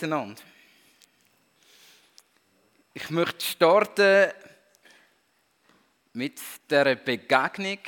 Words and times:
Miteinander. 0.00 0.40
Ich 2.94 3.10
möchte 3.10 3.44
starten 3.44 4.32
mit 6.14 6.40
der 6.70 6.94
Begegnung 6.94 7.78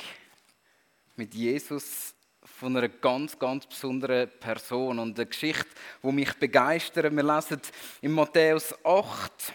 mit 1.15 1.33
Jesus 1.33 2.13
von 2.43 2.77
einer 2.77 2.89
ganz, 2.89 3.39
ganz 3.39 3.65
besonderen 3.65 4.29
Person 4.39 4.99
und 4.99 5.17
eine 5.17 5.25
Geschichte, 5.25 5.65
die 6.03 6.11
mich 6.11 6.31
begeistert. 6.35 7.15
Wir 7.15 7.23
lesen 7.23 7.61
in 8.01 8.11
Matthäus 8.11 8.75
8 8.85 9.53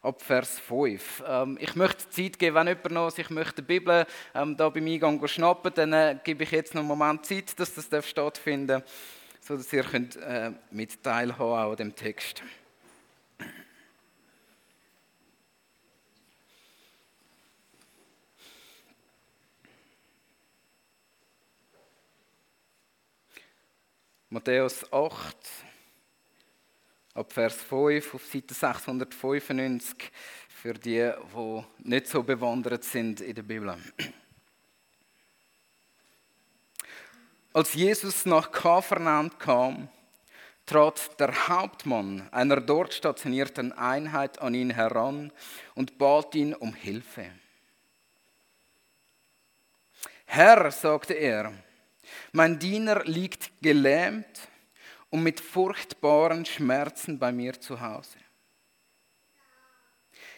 ab 0.00 0.22
Vers 0.22 0.58
5. 0.58 1.22
Ähm, 1.26 1.58
ich 1.60 1.74
möchte 1.74 2.08
Zeit 2.08 2.38
geben, 2.38 2.56
wenn 2.56 2.68
jemand 2.68 2.92
noch 2.92 3.10
sich 3.10 3.28
möchte 3.28 3.60
die 3.60 3.68
Bibel 3.68 4.06
ähm, 4.34 4.56
da 4.56 4.70
beim 4.70 4.86
Eingang 4.86 5.26
schnappen, 5.28 5.72
dann 5.74 5.92
äh, 5.92 6.18
gebe 6.24 6.44
ich 6.44 6.50
jetzt 6.50 6.74
noch 6.74 6.80
einen 6.80 6.88
Moment 6.88 7.26
Zeit, 7.26 7.60
dass 7.60 7.74
das 7.74 8.08
stattfinden 8.08 8.68
darf 8.68 8.84
sodass 9.50 9.72
ihr 9.72 9.82
könnt, 9.82 10.14
äh, 10.14 10.52
mit 10.70 11.02
teilhaben 11.02 11.72
an 11.72 11.76
dem 11.76 11.96
Text. 11.96 12.40
Matthäus 24.28 24.84
8, 24.92 25.36
ab 27.14 27.32
Vers 27.32 27.56
5 27.56 28.14
auf 28.14 28.24
Seite 28.24 28.54
695 28.54 30.12
für 30.46 30.74
die, 30.74 31.10
die 31.34 31.64
nicht 31.78 32.06
so 32.06 32.22
bewandert 32.22 32.84
sind 32.84 33.20
in 33.20 33.34
der 33.34 33.42
Bibel. 33.42 33.76
Als 37.52 37.74
Jesus 37.74 38.26
nach 38.26 38.52
Kapernaum 38.52 39.36
kam, 39.38 39.88
trat 40.66 41.18
der 41.18 41.48
Hauptmann 41.48 42.28
einer 42.30 42.60
dort 42.60 42.94
stationierten 42.94 43.72
Einheit 43.72 44.40
an 44.40 44.54
ihn 44.54 44.70
heran 44.70 45.32
und 45.74 45.98
bat 45.98 46.32
ihn 46.36 46.54
um 46.54 46.74
Hilfe. 46.74 47.26
Herr, 50.26 50.70
sagte 50.70 51.14
er, 51.14 51.52
mein 52.30 52.60
Diener 52.60 53.02
liegt 53.04 53.50
gelähmt 53.60 54.48
und 55.10 55.24
mit 55.24 55.40
furchtbaren 55.40 56.46
Schmerzen 56.46 57.18
bei 57.18 57.32
mir 57.32 57.60
zu 57.60 57.80
Hause. 57.80 58.18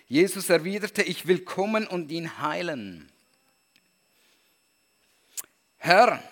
Jesus 0.07 0.49
erwiderte, 0.49 1.03
ich 1.03 1.27
will 1.27 1.41
kommen 1.45 1.87
und 1.87 2.11
ihn 2.11 2.39
heilen. 2.39 3.13
Herr, 5.77 6.23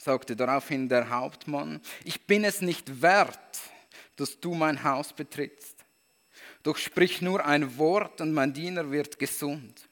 sagte 0.00 0.34
daraufhin 0.34 0.88
der 0.88 1.10
Hauptmann, 1.10 1.80
ich 2.04 2.26
bin 2.26 2.44
es 2.44 2.62
nicht 2.62 3.02
wert, 3.02 3.60
dass 4.16 4.40
du 4.40 4.54
mein 4.54 4.82
Haus 4.82 5.12
betrittst. 5.12 5.76
Doch 6.62 6.76
sprich 6.76 7.20
nur 7.20 7.44
ein 7.44 7.78
Wort 7.78 8.20
und 8.20 8.32
mein 8.32 8.52
Diener 8.52 8.90
wird 8.90 9.18
gesund. 9.18 9.88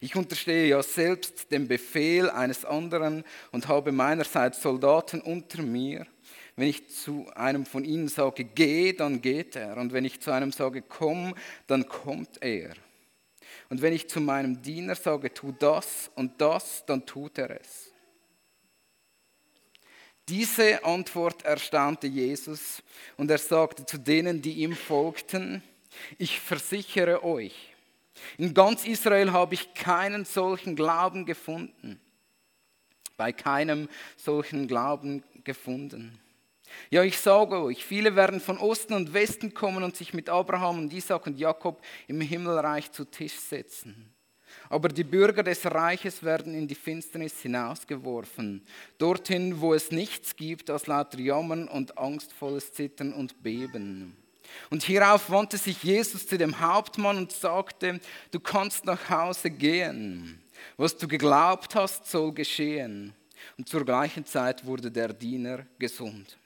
Ich 0.00 0.14
unterstehe 0.16 0.68
ja 0.68 0.82
selbst 0.82 1.50
dem 1.50 1.66
Befehl 1.66 2.30
eines 2.30 2.64
anderen 2.64 3.24
und 3.50 3.68
habe 3.68 3.90
meinerseits 3.90 4.62
Soldaten 4.62 5.20
unter 5.20 5.62
mir. 5.62 6.06
Wenn 6.54 6.68
ich 6.68 6.88
zu 6.90 7.26
einem 7.34 7.64
von 7.66 7.84
ihnen 7.84 8.08
sage, 8.08 8.44
geh, 8.44 8.92
dann 8.92 9.22
geht 9.22 9.56
er. 9.56 9.78
Und 9.78 9.92
wenn 9.92 10.04
ich 10.04 10.20
zu 10.20 10.30
einem 10.30 10.52
sage, 10.52 10.82
komm, 10.82 11.34
dann 11.66 11.88
kommt 11.88 12.42
er. 12.42 12.74
Und 13.70 13.80
wenn 13.80 13.94
ich 13.94 14.08
zu 14.08 14.20
meinem 14.20 14.60
Diener 14.62 14.94
sage, 14.94 15.32
tu 15.32 15.52
das 15.52 16.10
und 16.14 16.40
das, 16.40 16.84
dann 16.86 17.06
tut 17.06 17.38
er 17.38 17.60
es. 17.60 17.91
Diese 20.28 20.84
Antwort 20.84 21.44
erstaunte 21.44 22.06
Jesus 22.06 22.82
und 23.16 23.30
er 23.30 23.38
sagte 23.38 23.84
zu 23.84 23.98
denen, 23.98 24.40
die 24.40 24.62
ihm 24.62 24.74
folgten, 24.74 25.62
ich 26.18 26.40
versichere 26.40 27.24
euch, 27.24 27.74
in 28.38 28.54
ganz 28.54 28.84
Israel 28.84 29.32
habe 29.32 29.54
ich 29.54 29.74
keinen 29.74 30.24
solchen 30.24 30.76
Glauben 30.76 31.26
gefunden, 31.26 32.00
bei 33.16 33.32
keinem 33.32 33.88
solchen 34.16 34.68
Glauben 34.68 35.24
gefunden. 35.44 36.18
Ja, 36.90 37.02
ich 37.02 37.18
sage 37.18 37.60
euch, 37.60 37.84
viele 37.84 38.16
werden 38.16 38.40
von 38.40 38.58
Osten 38.58 38.94
und 38.94 39.12
Westen 39.12 39.52
kommen 39.52 39.82
und 39.82 39.96
sich 39.96 40.14
mit 40.14 40.28
Abraham 40.28 40.78
und 40.78 40.92
Isaac 40.92 41.26
und 41.26 41.38
Jakob 41.38 41.82
im 42.06 42.20
Himmelreich 42.20 42.90
zu 42.92 43.04
Tisch 43.04 43.38
setzen. 43.38 44.14
Aber 44.68 44.88
die 44.88 45.04
Bürger 45.04 45.42
des 45.42 45.64
Reiches 45.66 46.22
werden 46.22 46.54
in 46.54 46.66
die 46.66 46.74
Finsternis 46.74 47.40
hinausgeworfen, 47.40 48.64
dorthin, 48.98 49.60
wo 49.60 49.74
es 49.74 49.90
nichts 49.90 50.34
gibt 50.36 50.70
als 50.70 50.86
lauter 50.86 51.18
Jammern 51.18 51.68
und 51.68 51.98
angstvolles 51.98 52.72
Zittern 52.72 53.12
und 53.12 53.42
Beben. 53.42 54.16
Und 54.70 54.82
hierauf 54.82 55.30
wandte 55.30 55.58
sich 55.58 55.82
Jesus 55.82 56.26
zu 56.26 56.38
dem 56.38 56.60
Hauptmann 56.60 57.16
und 57.18 57.32
sagte, 57.32 58.00
du 58.30 58.40
kannst 58.40 58.84
nach 58.84 59.08
Hause 59.08 59.50
gehen. 59.50 60.42
Was 60.76 60.96
du 60.96 61.08
geglaubt 61.08 61.74
hast, 61.74 62.06
soll 62.06 62.32
geschehen. 62.32 63.14
Und 63.58 63.68
zur 63.68 63.84
gleichen 63.84 64.24
Zeit 64.24 64.64
wurde 64.64 64.90
der 64.90 65.12
Diener 65.12 65.66
gesund. 65.78 66.38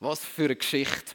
Was 0.00 0.24
für 0.24 0.44
eine 0.44 0.56
Geschichte. 0.56 1.14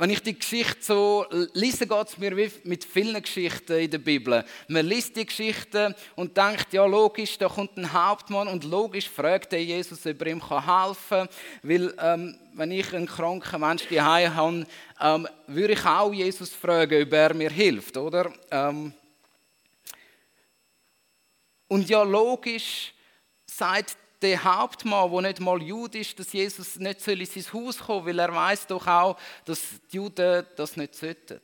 Wenn 0.00 0.10
ich 0.10 0.22
die 0.22 0.38
Geschichte 0.38 0.76
so 0.80 1.26
lese, 1.54 1.84
geht 1.84 2.06
es 2.06 2.18
mir 2.18 2.36
wie 2.36 2.48
mit 2.62 2.84
vielen 2.84 3.20
Geschichten 3.20 3.72
in 3.78 3.90
der 3.90 3.98
Bibel. 3.98 4.44
Man 4.68 4.86
liest 4.86 5.16
die 5.16 5.26
Geschichten 5.26 5.92
und 6.14 6.36
denkt, 6.36 6.72
ja 6.72 6.86
logisch, 6.86 7.36
da 7.36 7.48
kommt 7.48 7.76
ein 7.76 7.92
Hauptmann 7.92 8.46
und 8.46 8.62
logisch 8.62 9.08
fragt 9.08 9.52
er 9.52 9.60
Jesus, 9.60 10.06
ob 10.06 10.20
er 10.22 10.26
ihm 10.28 10.48
helfen 10.48 10.96
kann. 11.08 11.28
Weil 11.64 11.92
ähm, 11.98 12.38
wenn 12.54 12.70
ich 12.70 12.94
einen 12.94 13.08
kranken 13.08 13.60
Menschen 13.60 13.92
daheim 13.92 14.36
habe, 14.36 14.66
ähm, 15.00 15.28
würde 15.48 15.72
ich 15.72 15.84
auch 15.84 16.12
Jesus 16.12 16.50
fragen, 16.50 17.02
ob 17.02 17.12
er 17.12 17.34
mir 17.34 17.50
hilft, 17.50 17.96
oder? 17.96 18.32
Ähm, 18.52 18.92
und 21.66 21.88
ja 21.88 22.04
logisch 22.04 22.94
sagt 23.46 23.96
der 24.20 24.42
Hauptmann, 24.42 25.10
der 25.10 25.20
nicht 25.22 25.40
mal 25.40 25.62
Jude 25.62 25.98
ist, 25.98 26.18
dass 26.18 26.32
Jesus 26.32 26.76
nicht 26.76 27.06
in 27.06 27.24
sein 27.24 27.52
Haus 27.52 27.78
kommen 27.78 28.04
soll, 28.04 28.06
weil 28.06 28.18
er 28.18 28.34
weiß 28.34 28.66
doch 28.66 28.86
auch, 28.86 29.18
dass 29.44 29.60
die 29.90 29.96
Juden 29.96 30.46
das 30.56 30.76
nicht 30.76 30.94
sollten. 30.94 31.40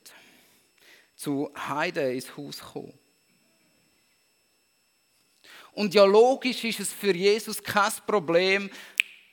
Zu 1.15 1.51
Heiden 1.57 2.13
ins 2.13 2.37
Haus 2.37 2.61
kommen. 2.61 2.99
Und 5.73 5.95
ja, 5.95 6.05
logisch 6.05 6.65
ist 6.65 6.81
es 6.81 6.93
für 6.93 7.15
Jesus 7.15 7.63
kein 7.63 7.93
Problem, 8.07 8.71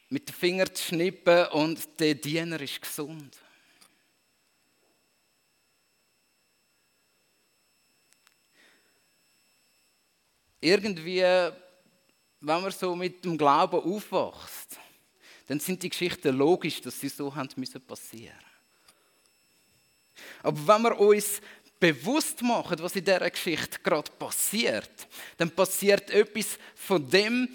mit 0.09 0.28
den 0.28 0.35
Fingern 0.35 0.74
zu 0.74 0.84
schnippen 0.84 1.47
und 1.47 2.00
der 2.00 2.16
Diener 2.16 2.59
ist 2.59 2.81
gesund. 2.81 3.38
Irgendwie 10.59 11.24
wenn 12.41 12.62
man 12.62 12.72
so 12.72 12.96
mit 12.96 13.24
dem 13.24 13.38
Glauben 13.38 13.79
aufwächst, 13.79 14.79
dann 15.47 15.59
sind 15.59 15.81
die 15.84 15.90
Geschichten 15.90 16.35
logisch, 16.35 16.81
dass 16.81 17.00
sie 17.00 17.10
so 17.10 17.33
haben 17.33 17.50
müssen 17.56 17.81
passieren. 17.81 18.36
Aber 20.44 20.68
wenn 20.68 20.81
wir 20.83 21.00
uns 21.00 21.42
bewusst 21.80 22.42
machen, 22.42 22.80
was 22.80 22.95
in 22.95 23.06
dieser 23.06 23.30
Geschichte 23.30 23.80
gerade 23.83 24.12
passiert, 24.12 25.07
dann 25.38 25.51
passiert 25.51 26.10
etwas 26.10 26.57
von 26.75 27.07
dem, 27.10 27.50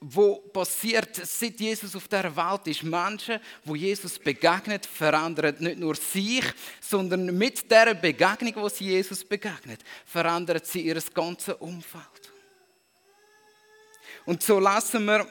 wo 0.00 0.36
passiert, 0.36 1.14
seit 1.14 1.60
Jesus 1.60 1.94
auf 1.94 2.08
der 2.08 2.34
Welt 2.34 2.66
ist. 2.66 2.82
Menschen, 2.82 3.38
wo 3.64 3.76
Jesus 3.76 4.18
begegnet, 4.18 4.84
verändern 4.84 5.56
nicht 5.60 5.78
nur 5.78 5.94
sich, 5.94 6.44
sondern 6.80 7.26
mit 7.38 7.70
der 7.70 7.94
Begegnung, 7.94 8.54
wo 8.56 8.68
sie 8.68 8.86
Jesus 8.86 9.24
begegnet, 9.24 9.80
verändern 10.04 10.60
sie 10.64 10.80
ihr 10.80 11.00
ganzes 11.14 11.54
Umfeld. 11.54 12.31
Und 14.24 14.42
so 14.42 14.58
lassen 14.58 15.04
wir, 15.04 15.26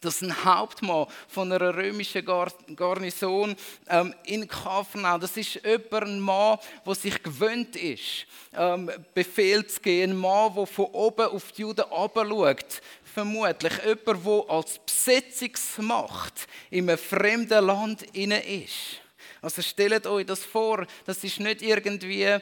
dass 0.00 0.22
ein 0.22 0.44
Hauptmann 0.44 1.06
von 1.26 1.52
einer 1.52 1.74
römischen 1.74 2.24
Garnison 2.24 3.56
ähm, 3.88 4.14
in 4.24 4.46
Kafernau, 4.46 5.18
das 5.18 5.36
ist 5.36 5.54
jemand, 5.64 5.92
ein 5.92 6.20
Mann, 6.20 6.58
der 6.86 6.94
sich 6.94 7.22
gewöhnt 7.22 7.74
ist, 7.76 8.26
ähm, 8.56 8.90
Befehl 9.14 9.66
zu 9.66 9.80
geben, 9.80 10.12
ein 10.12 10.16
Mann, 10.18 10.54
der 10.54 10.66
von 10.66 10.86
oben 10.86 11.26
auf 11.26 11.52
die 11.52 11.62
Juden 11.62 11.84
schaut, 11.90 12.80
vermutlich. 13.02 13.72
Jemand, 13.84 14.26
der 14.26 14.50
als 14.54 14.78
Besetzungsmacht 14.78 16.46
in 16.70 16.88
einem 16.88 16.98
fremden 16.98 17.66
Land 17.66 18.02
inne 18.12 18.40
ist. 18.40 19.00
Also 19.42 19.62
stellt 19.62 20.06
euch 20.06 20.26
das 20.26 20.44
vor, 20.44 20.86
das 21.06 21.22
ist 21.24 21.40
nicht 21.40 21.62
irgendwie 21.62 22.38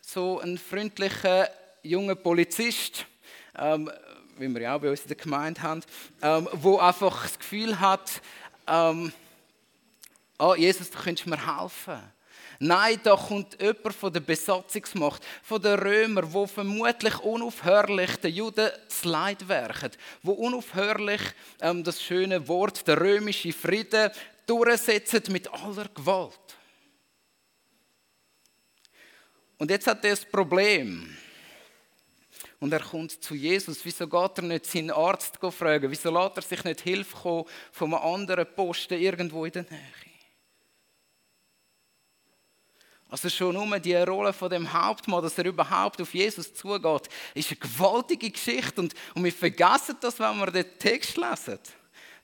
so 0.00 0.40
ein 0.40 0.58
freundlicher 0.58 1.48
junger 1.82 2.16
Polizist, 2.16 3.06
ähm, 3.58 3.90
wie 4.40 4.48
wir 4.54 4.62
ja 4.62 4.76
auch 4.76 4.80
bei 4.80 4.90
uns 4.90 5.02
in 5.02 5.08
der 5.08 5.16
Gemeinde 5.16 5.62
haben, 5.62 5.82
ähm, 6.22 6.48
wo 6.52 6.78
einfach 6.78 7.22
das 7.22 7.38
Gefühl 7.38 7.78
hat, 7.78 8.22
ähm, 8.66 9.12
oh 10.38 10.54
Jesus, 10.54 10.90
du 10.90 10.98
könntest 10.98 11.26
mir 11.26 11.36
helfen. 11.36 12.00
Nein, 12.58 13.00
da 13.02 13.16
kommt 13.16 13.60
jemand 13.60 13.94
von 13.94 14.12
der 14.12 14.20
Besatzungsmacht, 14.20 15.22
von 15.42 15.62
den 15.62 15.78
Römern, 15.78 16.32
wo 16.32 16.46
vermutlich 16.46 17.18
unaufhörlich 17.20 18.16
den 18.16 18.34
Juden 18.34 18.70
zu 18.88 19.08
Leid 19.08 19.46
werken, 19.48 19.92
wo 20.22 20.32
unaufhörlich 20.32 21.20
ähm, 21.60 21.84
das 21.84 22.02
schöne 22.02 22.46
Wort, 22.48 22.86
der 22.86 23.00
römische 23.00 23.52
Frieden, 23.52 24.10
durchsetzen 24.46 25.22
mit 25.30 25.52
aller 25.52 25.86
Gewalt. 25.94 26.38
Und 29.58 29.70
jetzt 29.70 29.86
hat 29.86 30.04
er 30.04 30.10
das 30.10 30.24
Problem. 30.24 31.16
Und 32.60 32.72
er 32.74 32.80
kommt 32.80 33.24
zu 33.24 33.34
Jesus. 33.34 33.84
Wieso 33.84 34.06
geht 34.06 34.38
er 34.38 34.44
nicht 34.44 34.66
seinen 34.66 34.90
Arzt 34.90 35.38
fragen? 35.40 35.90
Wieso 35.90 36.10
lässt 36.10 36.36
er 36.36 36.42
sich 36.42 36.62
nicht 36.62 36.82
Hilfe 36.82 37.16
kommen 37.16 37.44
von 37.72 37.94
einem 37.94 38.04
anderen 38.04 38.46
Posten 38.54 39.00
irgendwo 39.00 39.46
in 39.46 39.52
der 39.52 39.62
Nähe? 39.62 39.80
Also 43.08 43.28
schon 43.28 43.54
nur 43.54 43.78
die 43.80 43.96
Rolle 43.96 44.32
von 44.32 44.50
dem 44.50 44.72
Hauptmann, 44.72 45.22
dass 45.22 45.36
er 45.36 45.46
überhaupt 45.46 46.00
auf 46.00 46.14
Jesus 46.14 46.54
zugeht, 46.54 47.08
ist 47.34 47.50
eine 47.50 47.58
gewaltige 47.58 48.30
Geschichte. 48.30 48.80
Und, 48.80 48.94
und 49.14 49.24
wir 49.24 49.32
vergessen 49.32 49.96
das, 50.00 50.20
wenn 50.20 50.38
wir 50.38 50.50
den 50.52 50.78
Text 50.78 51.16
lesen 51.16 51.58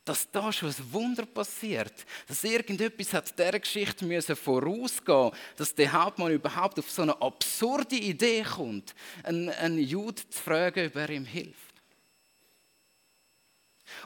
dass 0.07 0.31
da 0.31 0.53
schon 0.53 0.69
ein 0.69 0.93
Wunder 0.93 1.27
passiert, 1.27 1.93
dass 2.29 2.45
irgendetwas 2.45 3.13
hat 3.13 3.37
dieser 3.37 3.59
Geschichte 3.59 4.05
müssen 4.05 4.37
vorausgehen, 4.37 5.33
dass 5.57 5.75
der 5.75 5.93
Hauptmann 5.93 6.31
überhaupt 6.31 6.79
auf 6.79 6.89
so 6.89 7.03
eine 7.03 7.21
absurde 7.21 7.97
Idee 7.97 8.45
kommt, 8.45 8.95
einen, 9.25 9.51
einen 9.51 9.79
Jude 9.79 10.23
zu 10.31 10.41
fragen, 10.41 10.87
ob 10.87 10.95
er 10.95 11.11
ihm 11.11 11.25
hilft. 11.25 11.75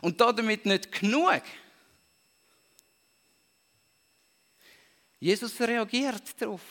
Und 0.01 0.19
damit 0.21 0.65
nicht 0.65 0.91
genug. 0.91 1.43
Jesus 5.19 5.61
reagiert 5.61 6.41
darauf. 6.41 6.63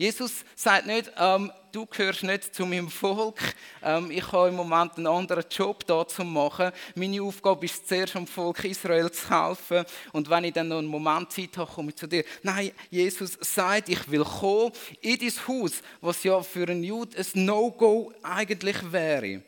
Jesus 0.00 0.46
sagt 0.56 0.86
nicht, 0.86 1.12
ähm, 1.18 1.52
du 1.72 1.84
gehörst 1.84 2.22
nicht 2.22 2.54
zu 2.54 2.64
meinem 2.64 2.88
Volk, 2.88 3.38
ähm, 3.82 4.10
ich 4.10 4.32
habe 4.32 4.48
im 4.48 4.56
Moment 4.56 4.96
einen 4.96 5.06
anderen 5.06 5.44
Job 5.50 5.86
da 5.86 6.08
zu 6.08 6.24
machen. 6.24 6.72
Meine 6.94 7.20
Aufgabe 7.20 7.66
ist 7.66 7.86
zuerst 7.86 8.14
dem 8.14 8.26
Volk 8.26 8.64
Israel 8.64 9.10
zu 9.10 9.28
helfen 9.28 9.84
und 10.12 10.30
wenn 10.30 10.44
ich 10.44 10.54
dann 10.54 10.68
noch 10.68 10.78
einen 10.78 10.86
Moment 10.86 11.30
Zeit 11.30 11.54
habe, 11.58 11.70
komme 11.70 11.90
ich 11.90 11.96
zu 11.96 12.06
dir. 12.06 12.24
Nein, 12.42 12.72
Jesus 12.88 13.36
sagt, 13.42 13.90
ich 13.90 14.10
will 14.10 14.24
kommen 14.24 14.72
in 15.02 15.18
dein 15.18 15.46
Haus, 15.46 15.82
was 16.00 16.24
ja 16.24 16.40
für 16.40 16.66
einen 16.66 16.82
Jude 16.82 17.18
ein 17.18 17.44
No-Go 17.44 18.10
eigentlich 18.22 18.90
wäre. 18.90 19.42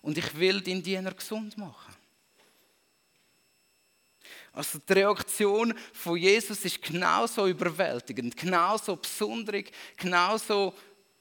Und 0.00 0.16
ich 0.16 0.38
will 0.38 0.62
deinen 0.62 0.82
Diener 0.82 1.12
gesund 1.12 1.58
machen. 1.58 1.97
Also 4.52 4.78
die 4.78 4.92
Reaktion 4.92 5.74
von 5.92 6.16
Jesus 6.16 6.64
ist 6.64 6.82
genauso 6.82 7.46
überwältigend, 7.46 8.36
genauso 8.36 8.96
besonders, 8.96 9.64
genauso 9.96 10.74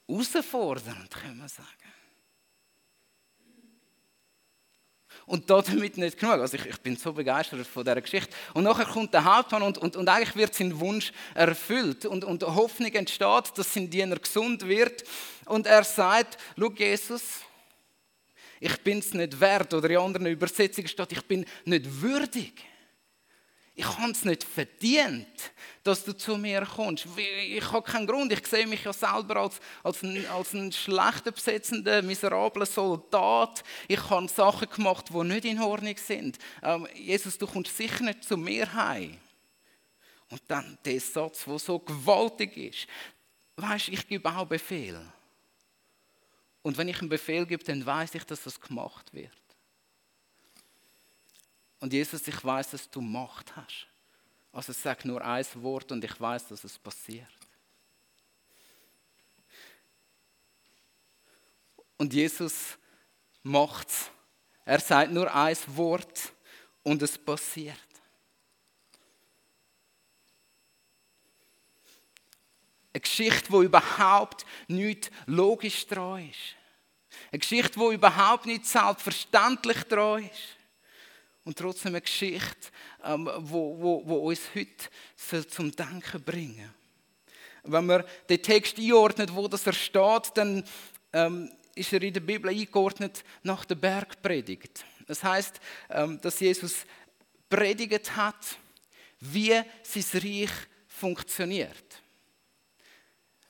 herausfordernd, 0.07 1.12
kann 1.12 1.38
man 1.38 1.47
sagen. 1.47 1.68
Und 5.27 5.50
damit 5.50 5.97
nicht 5.97 6.18
genug. 6.18 6.39
Also 6.39 6.56
ich, 6.56 6.65
ich, 6.65 6.79
bin 6.79 6.95
so 6.95 7.12
begeistert 7.12 7.68
von 7.68 7.83
dieser 7.83 8.00
Geschichte. 8.00 8.33
Und 8.53 8.63
nachher 8.63 8.85
kommt 8.85 9.13
der 9.13 9.25
Hauptmann 9.25 9.62
und, 9.62 9.77
und, 9.77 9.97
und 9.97 10.07
eigentlich 10.07 10.35
wird 10.38 10.56
sein 10.56 10.80
Wunsch 10.80 11.12
erfüllt. 11.35 12.06
Und, 12.06 12.23
und 12.23 12.44
Hoffnung 12.44 12.94
entsteht, 12.94 13.51
dass 13.56 13.73
sein 13.73 13.89
Diener 13.89 14.15
gesund 14.15 14.65
wird. 14.65 15.03
Und 15.44 15.68
er 15.68 15.83
sagt, 15.83 16.38
schau 16.57 16.71
Jesus, 16.71 17.41
ich 18.62 18.77
bin 18.81 19.00
es 19.00 19.13
nicht 19.13 19.38
wert. 19.38 19.73
Oder 19.73 19.89
in 19.89 19.97
anderen 19.97 20.27
Übersetzungen 20.27 20.88
steht, 20.88 21.12
ich 21.12 21.25
bin 21.25 21.45
nicht 21.65 22.01
würdig 22.01 22.53
habe 23.88 24.12
es 24.12 24.25
nicht 24.25 24.44
verdient, 24.44 25.51
dass 25.84 26.04
du 26.04 26.16
zu 26.16 26.38
mir 26.38 26.66
kommst. 26.66 27.07
Ich 27.16 27.72
habe 27.72 27.89
keinen 27.89 28.07
Grund. 28.07 28.31
Ich 28.31 28.45
sehe 28.48 28.68
mich 28.68 28.84
ja 28.84 28.92
selber 28.92 29.38
als, 29.38 29.60
als, 29.84 30.01
ein, 30.04 30.25
als 30.28 30.54
ein 30.54 30.72
schlechter 30.72 31.31
besetzender, 31.31 32.01
miserabler 32.01 32.66
Soldat. 32.66 33.63
Ich 33.88 34.10
habe 34.10 34.28
Sachen 34.28 34.69
gemacht, 34.69 35.10
die 35.10 35.24
nicht 35.24 35.45
in 35.45 35.62
Ordnung 35.62 35.95
sind. 35.98 36.38
Ähm, 36.63 36.88
Jesus, 36.94 37.38
du 37.38 37.48
kommst 37.48 37.75
sicher 37.75 38.04
nicht 38.04 38.24
zu 38.24 38.38
mir 38.38 38.72
heim. 38.74 39.18
Und 40.30 40.42
dann 40.48 40.78
der 40.83 41.00
Satz, 41.00 41.45
der 41.45 41.60
so 41.60 41.80
gewaltig 41.80 42.57
ist. 42.57 42.88
Weißt, 43.56 43.90
ich 43.90 44.07
gebe 44.07 44.30
auch 44.30 44.45
Befehl. 44.45 45.00
Und 46.62 46.78
wenn 46.78 46.90
ich 46.90 47.00
einen 47.00 47.10
Befehl 47.10 47.45
gebe, 47.45 47.63
dann 47.63 47.86
weiß 47.86 48.16
ich, 48.16 48.24
dass 48.25 48.44
das 48.44 48.60
gemacht 48.60 49.13
wird. 49.13 49.31
Und 51.79 51.94
Jesus, 51.94 52.27
ich 52.27 52.44
weiß, 52.44 52.71
dass 52.71 52.89
du 52.89 53.01
Macht 53.01 53.56
hast. 53.56 53.88
Also 54.51 54.74
sag 54.74 55.06
nur 55.06 55.24
ein 55.24 55.45
Wort 55.56 55.91
und 55.91 56.03
ich 56.03 56.19
weiß, 56.19 56.47
dass 56.47 56.63
es 56.63 56.77
passiert. 56.79 57.27
Und 61.97 62.13
Jesus 62.13 62.77
macht's. 63.44 64.09
Er 64.65 64.79
sagt 64.79 65.12
nur 65.12 65.33
ein 65.33 65.57
Wort 65.68 66.33
und 66.83 67.01
es 67.01 67.18
passiert. 67.18 67.77
Eine 72.94 73.01
Geschichte, 73.01 73.51
wo 73.51 73.62
überhaupt 73.62 74.45
nicht 74.68 75.12
logisch 75.27 75.85
dran 75.85 76.30
ist. 76.30 76.56
Eine 77.31 77.39
Geschichte, 77.39 77.80
wo 77.80 77.91
überhaupt 77.91 78.47
nicht 78.47 78.65
selbstverständlich 78.65 79.83
dran 79.83 80.23
ist 80.23 80.56
und 81.47 81.57
trotzdem 81.57 81.94
eine 81.94 82.01
Geschichte, 82.01 82.67
ähm, 83.05 83.29
wo, 83.38 83.79
wo, 83.79 84.03
wo 84.05 84.15
uns 84.27 84.41
heute 84.53 85.47
zum 85.47 85.71
Denken 85.73 86.21
bringen 86.21 86.73
Wenn 87.63 87.85
man 87.85 88.03
den 88.27 88.44
Text 88.44 88.77
einordnet, 88.77 89.33
wo 89.33 89.47
das 89.47 89.65
er 89.65 89.71
steht, 89.71 90.31
dann 90.35 90.65
ähm, 91.13 91.49
ist 91.73 91.94
er 91.94 92.03
in 92.03 92.13
der 92.13 92.19
Bibel 92.19 92.51
eingeordnet 92.51 93.23
nach 93.44 93.63
der 93.63 93.75
Bergpredigt. 93.75 94.83
Das 95.07 95.23
heißt, 95.23 95.61
ähm, 95.89 96.19
dass 96.19 96.41
Jesus 96.41 96.85
predigt 97.49 98.13
hat, 98.17 98.57
wie 99.21 99.54
sein 99.83 100.21
Reich 100.21 100.51
funktioniert 100.89 102.01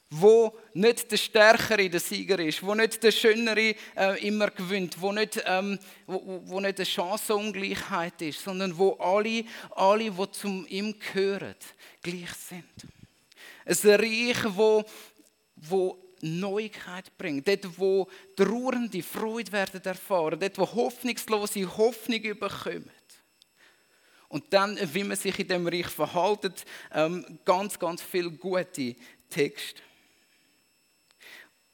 wo 0.09 0.57
nicht 0.73 1.11
der 1.11 1.17
Stärkere 1.17 1.89
der 1.89 1.99
Sieger 1.99 2.39
ist, 2.39 2.63
wo 2.63 2.73
nicht 2.73 3.03
der 3.03 3.11
Schönere 3.11 3.75
äh, 3.95 4.27
immer 4.27 4.49
gewinnt, 4.51 5.01
wo 5.01 5.11
nicht, 5.11 5.41
ähm, 5.45 5.77
wo, 6.05 6.41
wo 6.45 6.59
nicht 6.59 6.77
eine 6.77 6.85
Chancenungleichheit 6.85 8.21
ist, 8.21 8.43
sondern 8.43 8.77
wo 8.77 8.93
alle, 8.93 9.43
alle, 9.71 10.11
die 10.11 10.31
zum 10.31 10.65
ihm 10.67 10.95
gehören, 10.97 11.55
gleich 12.01 12.31
sind. 12.33 12.63
Ein 13.65 13.95
Reich, 13.95 14.37
wo, 14.55 14.85
wo 15.55 15.97
Neuigkeit 16.21 17.15
bringt, 17.17 17.47
dort, 17.47 17.77
wo 17.77 18.07
trauernde 18.35 19.03
Freude 19.03 19.51
werden 19.51 19.83
erfahren, 19.83 20.39
dort, 20.39 20.57
wo 20.57 20.65
hoffnungslose 20.73 21.77
Hoffnung 21.77 22.21
überkommen. 22.21 22.91
Und 24.29 24.51
dann, 24.51 24.77
wie 24.93 25.03
man 25.03 25.15
sich 25.15 25.39
in 25.39 25.47
dem 25.47 25.67
Reich 25.67 25.87
verhaltet, 25.87 26.65
ähm, 26.93 27.39
ganz, 27.45 27.79
ganz 27.79 28.01
viele 28.01 28.31
gute 28.31 28.95
Texte. 29.29 29.81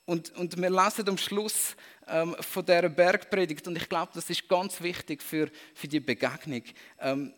Und, 0.06 0.36
und 0.36 0.58
wir 0.62 0.70
lesen 0.70 1.08
am 1.08 1.18
Schluss 1.18 1.76
ähm, 2.08 2.36
von 2.40 2.66
dieser 2.66 2.90
Bergpredigt, 2.90 3.68
und 3.68 3.78
ich 3.78 3.88
glaube, 3.88 4.12
das 4.14 4.30
ist 4.30 4.48
ganz 4.50 4.82
wichtig 4.82 5.24
für, 5.24 5.50
für 5.74 5.88
die 5.88 6.02
Begegnung, 6.02 6.64
ähm, 7.00 7.34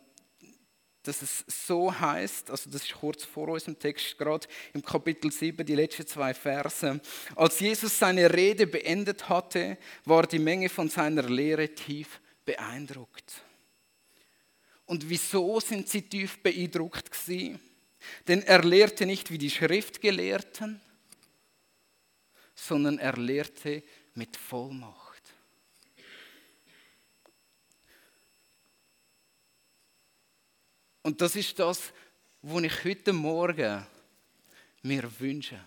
dass 1.03 1.21
es 1.21 1.45
so 1.67 1.97
heißt, 1.97 2.49
also 2.49 2.69
das 2.71 2.83
ist 2.83 2.93
kurz 2.93 3.23
vor 3.23 3.49
unserem 3.49 3.77
Text, 3.77 4.17
gerade 4.17 4.47
im 4.73 4.83
Kapitel 4.83 5.31
7, 5.31 5.63
die 5.63 5.75
letzten 5.75 6.07
zwei 6.07 6.33
Verse. 6.33 6.99
Als 7.35 7.59
Jesus 7.59 7.99
seine 7.99 8.33
Rede 8.33 8.65
beendet 8.65 9.29
hatte, 9.29 9.77
war 10.05 10.25
die 10.25 10.39
Menge 10.39 10.67
von 10.67 10.89
seiner 10.89 11.23
Lehre 11.23 11.69
tief 11.69 12.19
beeindruckt. 12.43 13.43
Und 14.85 15.07
wieso 15.07 15.59
sind 15.59 15.87
sie 15.89 16.01
tief 16.01 16.41
beeindruckt 16.41 17.11
gewesen? 17.11 17.59
Denn 18.27 18.41
er 18.43 18.63
lehrte 18.63 19.05
nicht 19.05 19.31
wie 19.31 19.37
die 19.37 19.49
Schriftgelehrten, 19.49 20.81
sondern 22.55 22.97
er 22.97 23.17
lehrte 23.17 23.83
mit 24.13 24.35
Vollmacht. 24.37 25.05
Und 31.03 31.21
das 31.21 31.35
ist 31.35 31.59
das, 31.59 31.93
was 32.41 32.63
ich 32.63 32.83
heute 32.83 33.13
Morgen 33.13 33.85
mir 34.81 35.19
wünsche. 35.19 35.59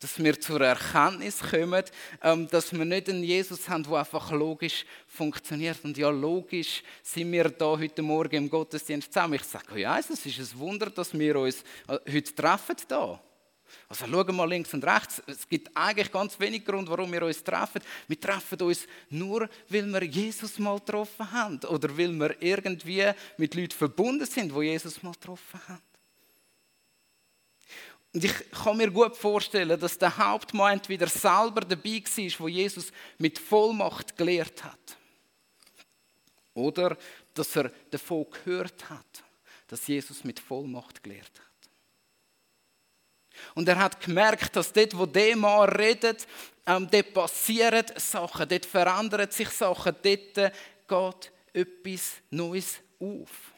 Dass 0.00 0.18
wir 0.18 0.40
zur 0.40 0.60
Erkenntnis 0.60 1.40
kommen, 1.40 1.84
ähm, 2.22 2.48
dass 2.48 2.72
wir 2.72 2.84
nicht 2.84 3.08
einen 3.08 3.22
Jesus 3.22 3.68
haben, 3.68 3.84
der 3.84 3.92
einfach 3.92 4.32
logisch 4.32 4.84
funktioniert. 5.06 5.78
Und 5.84 5.96
ja, 5.96 6.08
logisch 6.10 6.82
sind 7.02 7.30
wir 7.30 7.50
da 7.50 7.78
heute 7.78 8.02
Morgen 8.02 8.36
im 8.36 8.50
Gottesdienst 8.50 9.12
zusammen. 9.12 9.34
Ich 9.34 9.44
sage, 9.44 9.78
ja, 9.78 9.98
es 9.98 10.10
ist 10.10 10.26
ein 10.26 10.58
Wunder, 10.58 10.90
dass 10.90 11.16
wir 11.16 11.36
uns 11.36 11.62
äh, 11.86 11.98
heute 12.12 12.34
treffen 12.34 12.76
da. 12.88 13.20
Also 13.88 14.06
schauen 14.06 14.36
mal 14.36 14.48
links 14.48 14.72
und 14.74 14.84
rechts. 14.84 15.22
Es 15.26 15.48
gibt 15.48 15.74
eigentlich 15.76 16.12
ganz 16.12 16.38
wenig 16.38 16.64
Grund, 16.64 16.88
warum 16.88 17.12
wir 17.12 17.22
uns 17.22 17.42
treffen. 17.42 17.82
Wir 18.06 18.20
treffen 18.20 18.60
uns 18.62 18.86
nur, 19.10 19.48
weil 19.68 19.86
wir 19.86 20.04
Jesus 20.04 20.58
mal 20.58 20.78
getroffen 20.78 21.30
haben 21.30 21.58
oder 21.64 21.96
weil 21.96 22.12
wir 22.12 22.42
irgendwie 22.42 23.10
mit 23.36 23.54
Leuten 23.54 23.76
verbunden 23.76 24.26
sind, 24.26 24.54
wo 24.54 24.62
Jesus 24.62 25.02
mal 25.02 25.12
getroffen 25.12 25.60
haben. 25.68 25.82
Und 28.12 28.24
ich 28.24 28.50
kann 28.50 28.76
mir 28.76 28.90
gut 28.90 29.16
vorstellen, 29.16 29.78
dass 29.78 29.98
der 29.98 30.16
Hauptmann 30.16 30.74
entweder 30.74 31.06
selber 31.06 31.60
dabei 31.60 32.02
war, 32.02 32.40
wo 32.40 32.48
Jesus 32.48 32.90
mit 33.18 33.38
Vollmacht 33.38 34.16
gelehrt 34.16 34.64
hat. 34.64 34.96
Oder 36.54 36.96
dass 37.34 37.54
er 37.54 37.70
davon 37.90 38.26
gehört 38.30 38.88
hat, 38.90 39.22
dass 39.68 39.86
Jesus 39.86 40.24
mit 40.24 40.40
Vollmacht 40.40 41.02
gelehrt 41.02 41.30
hat. 41.38 41.47
Und 43.58 43.68
er 43.68 43.80
hat 43.80 44.00
gemerkt, 44.00 44.54
dass 44.54 44.72
dort, 44.72 44.96
wo 44.96 45.04
der 45.04 45.36
Mann 45.36 45.68
redet, 45.70 46.28
ähm, 46.64 46.86
dort 46.88 47.12
passieren 47.12 47.86
Sachen, 47.96 48.48
dort 48.48 48.64
verändern 48.64 49.28
sich 49.32 49.48
Sachen, 49.48 49.96
dort 50.00 50.52
geht 50.86 51.32
etwas 51.52 52.12
Neues 52.30 52.76
auf. 53.00 53.52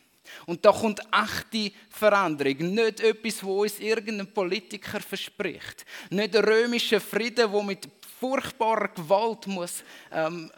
Und 0.46 0.64
da 0.64 0.72
kommt 0.72 1.02
echte 1.12 1.76
Veränderung. 1.90 2.72
Nicht 2.72 3.00
etwas, 3.00 3.44
wo 3.44 3.60
uns 3.60 3.78
irgendein 3.78 4.32
Politiker 4.32 5.00
verspricht. 5.00 5.84
Nicht 6.08 6.32
der 6.32 6.46
römische 6.46 6.98
Frieden, 6.98 7.52
wo 7.52 7.60
mit 7.60 7.86
furchtbarer 8.20 8.88
Gewalt 8.88 9.46
muss, 9.48 9.84
ähm, 10.12 10.50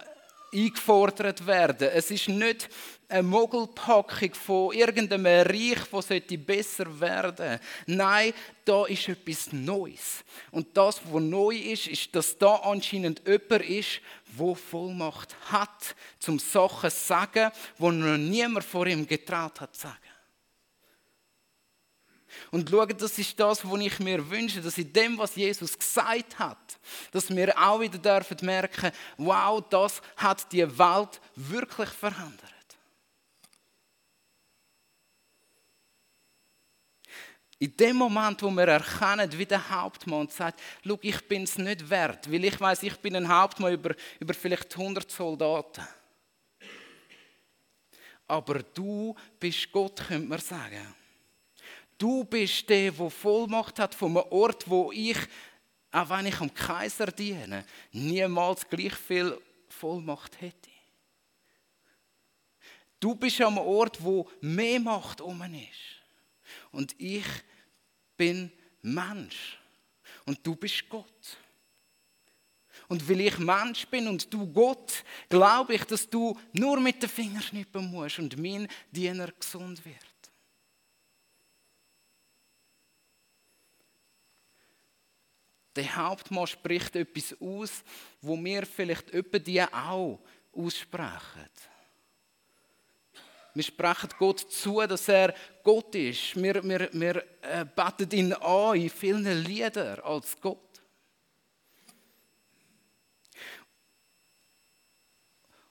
eingefordert 0.52 1.46
werden. 1.46 1.88
Es 1.92 2.10
ist 2.10 2.28
nicht 2.28 2.68
eine 3.08 3.22
Mogelpackung 3.22 4.34
von 4.34 4.72
irgendeinem 4.72 5.26
Reich, 5.26 5.78
das 5.90 6.08
besser 6.46 7.00
werden 7.00 7.36
sollte. 7.36 7.60
Nein, 7.86 8.32
da 8.64 8.86
ist 8.86 9.08
etwas 9.08 9.52
Neues. 9.52 10.24
Und 10.50 10.76
das, 10.76 11.00
was 11.10 11.22
neu 11.22 11.54
ist, 11.54 11.88
ist, 11.88 12.14
dass 12.14 12.36
da 12.38 12.56
anscheinend 12.56 13.22
jemand 13.26 13.64
ist, 13.64 14.00
der 14.38 14.54
Vollmacht 14.54 15.36
hat, 15.50 15.94
zum 16.18 16.38
Sachen 16.38 16.90
zu 16.90 16.96
sagen, 16.96 17.50
die 17.78 17.82
noch 17.82 18.16
niemand 18.16 18.64
vor 18.64 18.86
ihm 18.86 19.06
getraut 19.06 19.60
hat 19.60 19.74
zu 19.74 19.82
sagen. 19.82 19.98
Und 22.50 22.70
schau, 22.70 22.86
das 22.86 23.18
ist 23.18 23.38
das, 23.38 23.64
was 23.64 23.80
ich 23.80 23.98
mir 23.98 24.28
wünsche, 24.28 24.60
dass 24.60 24.78
in 24.78 24.92
dem, 24.92 25.18
was 25.18 25.36
Jesus 25.36 25.78
gesagt 25.78 26.38
hat, 26.38 26.78
dass 27.10 27.34
wir 27.34 27.56
auch 27.58 27.80
wieder 27.80 27.98
dürfen 27.98 28.38
merken, 28.42 28.90
wow, 29.16 29.62
das 29.68 30.00
hat 30.16 30.50
die 30.52 30.66
Welt 30.78 31.20
wirklich 31.36 31.88
verändert. 31.88 32.52
In 37.58 37.76
dem 37.76 37.96
Moment, 37.96 38.42
wo 38.42 38.50
wir 38.50 38.66
erkennen, 38.66 39.30
wie 39.38 39.46
der 39.46 39.70
Hauptmann 39.70 40.26
sagt, 40.26 40.60
schau, 40.84 40.98
ich 41.00 41.28
bin 41.28 41.44
es 41.44 41.56
nicht 41.58 41.88
wert, 41.88 42.30
weil 42.30 42.44
ich 42.44 42.60
weiß, 42.60 42.82
ich 42.82 42.96
bin 42.96 43.14
ein 43.14 43.28
Hauptmann 43.28 43.74
über, 43.74 43.94
über 44.18 44.34
vielleicht 44.34 44.76
100 44.76 45.08
Soldaten. 45.08 45.86
Aber 48.26 48.64
du 48.64 49.14
bist 49.38 49.70
Gott, 49.70 50.02
könnte 50.08 50.28
man 50.28 50.40
sagen. 50.40 50.92
Du 52.02 52.24
bist 52.24 52.68
der, 52.68 52.90
der 52.90 53.10
Vollmacht 53.10 53.78
hat 53.78 53.94
von 53.94 54.16
einem 54.16 54.26
Ort, 54.30 54.68
wo 54.68 54.90
ich, 54.90 55.16
auch 55.92 56.10
wenn 56.10 56.26
ich 56.26 56.40
am 56.40 56.52
Kaiser 56.52 57.06
diene, 57.06 57.64
niemals 57.92 58.68
gleich 58.68 58.94
viel 58.94 59.40
Vollmacht 59.68 60.40
hätte. 60.40 60.70
Du 62.98 63.14
bist 63.14 63.40
am 63.40 63.56
Ort, 63.56 64.02
wo 64.02 64.28
mehr 64.40 64.80
Macht 64.80 65.20
um 65.20 65.40
ist. 65.42 66.02
Und 66.72 66.92
ich 66.98 67.24
bin 68.16 68.50
Mensch. 68.80 69.56
Und 70.26 70.44
du 70.44 70.56
bist 70.56 70.88
Gott. 70.88 71.36
Und 72.88 73.08
weil 73.08 73.20
ich 73.20 73.38
Mensch 73.38 73.86
bin 73.86 74.08
und 74.08 74.34
du 74.34 74.52
Gott, 74.52 75.04
glaube 75.28 75.76
ich, 75.76 75.84
dass 75.84 76.10
du 76.10 76.36
nur 76.52 76.80
mit 76.80 77.00
den 77.00 77.08
Fingern 77.08 77.42
schnippen 77.42 77.92
musst 77.92 78.18
und 78.18 78.36
mein 78.36 78.66
Diener 78.90 79.30
gesund 79.30 79.84
wird. 79.84 80.11
Der 85.74 85.96
Hauptmann 85.96 86.46
spricht 86.46 86.96
etwas 86.96 87.34
aus, 87.40 87.82
wo 88.20 88.36
wir 88.36 88.66
vielleicht 88.66 89.12
öppe 89.14 89.40
die 89.40 89.62
auch 89.62 90.20
aussprechen. 90.52 91.48
Wir 93.54 93.62
sprechen 93.62 94.08
Gott 94.18 94.40
zu, 94.40 94.80
dass 94.86 95.08
er 95.08 95.34
Gott 95.62 95.94
ist. 95.94 96.36
Wir, 96.36 96.62
wir, 96.64 96.88
wir 96.92 97.24
äh, 97.42 97.64
beten 97.64 98.10
ihn 98.16 98.32
an 98.32 98.76
in 98.76 98.88
vielen 98.88 99.44
Liedern 99.44 100.00
als 100.00 100.40
Gott. 100.40 100.58